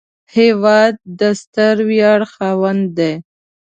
[0.35, 3.13] هېواد د ستر ویاړ خاوند دی